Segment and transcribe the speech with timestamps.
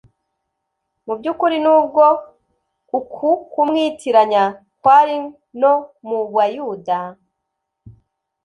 [1.05, 2.05] Mu by’ukuri nubwo
[2.97, 4.43] uku kumwitiranya
[4.81, 5.15] kwari
[5.59, 5.73] no
[6.07, 6.97] mu Bayuda